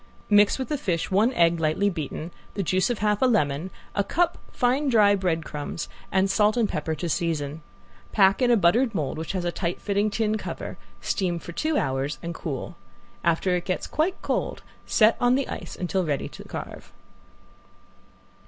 Mix 0.31 0.57
with 0.57 0.69
the 0.69 0.79
fish 0.79 1.11
one 1.11 1.31
egg 1.33 1.59
lightly 1.59 1.87
beaten, 1.87 2.31
the 2.55 2.63
juice 2.63 2.89
of 2.89 2.97
a 2.97 3.01
half 3.01 3.21
lemon, 3.21 3.69
a 3.93 4.03
cup 4.03 4.39
fine 4.51 4.89
dry 4.89 5.13
bread 5.13 5.45
crumbs, 5.45 5.87
and 6.11 6.27
salt 6.27 6.57
and 6.57 6.67
pepper 6.67 6.95
to 6.95 7.07
season. 7.07 7.61
Pack 8.11 8.41
in 8.41 8.49
a 8.49 8.57
buttered 8.57 8.95
mold 8.95 9.19
which 9.19 9.33
has 9.33 9.45
a 9.45 9.51
tight 9.51 9.79
fitting 9.79 10.09
tin 10.09 10.39
cover, 10.39 10.75
steam 11.01 11.37
for 11.37 11.51
two 11.51 11.77
hours, 11.77 12.17
and 12.23 12.33
cool. 12.33 12.75
After 13.23 13.55
it 13.55 13.65
gets 13.65 13.85
quite 13.85 14.19
cold 14.23 14.63
set 14.87 15.15
on 15.21 15.35
the 15.35 15.47
ice 15.47 15.75
until 15.79 16.03
ready 16.03 16.27
to 16.29 16.43
carve. 16.45 16.91